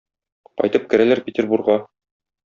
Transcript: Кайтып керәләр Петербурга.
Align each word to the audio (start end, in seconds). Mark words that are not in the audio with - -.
Кайтып 0.61 0.87
керәләр 0.95 1.23
Петербурга. 1.29 1.79